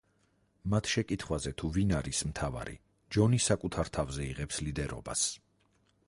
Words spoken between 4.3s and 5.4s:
იღებს ლიდერობას.